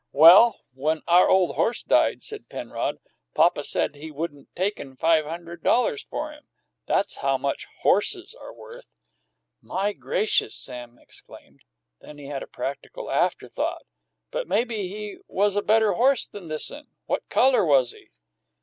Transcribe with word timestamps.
"Well, 0.13 0.61
when 0.73 1.03
our 1.07 1.29
ole 1.29 1.53
horse 1.53 1.83
died," 1.83 2.23
said 2.23 2.49
Penrod, 2.49 2.97
"papa 3.35 3.63
said 3.63 3.93
he 3.93 4.09
wouldn't 4.09 4.49
taken 4.55 4.95
five 4.97 5.25
hundred 5.25 5.61
dollars 5.61 6.01
for 6.01 6.31
him. 6.31 6.47
That's 6.87 7.17
how 7.17 7.37
much 7.37 7.67
horses 7.83 8.33
are 8.33 8.51
worth!" 8.51 8.87
"My 9.61 9.93
gracious!" 9.93 10.57
Sam 10.57 10.97
exclaimed. 10.97 11.59
Then 11.99 12.17
he 12.17 12.25
had 12.25 12.41
a 12.41 12.47
practical 12.47 13.11
afterthought. 13.11 13.85
"But 14.31 14.47
maybe 14.47 14.87
he 14.87 15.19
was 15.27 15.55
a 15.55 15.61
better 15.61 15.93
horse 15.93 16.25
than 16.25 16.47
this'n. 16.47 16.87
What 17.05 17.29
color 17.29 17.63
was 17.63 17.91
he?" 17.91 18.09